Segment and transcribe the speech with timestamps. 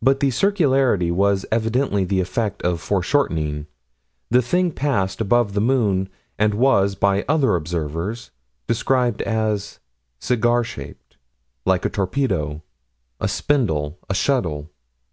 [0.00, 3.66] But the circularity was evidently the effect of foreshortening.
[4.30, 6.08] The thing passed above the moon,
[6.38, 8.30] and was, by other observers,
[8.68, 9.80] described as
[10.20, 11.16] "cigar shaped,"
[11.64, 12.62] "like a torpedo,"
[13.18, 14.70] "a spindle," "a shuttle."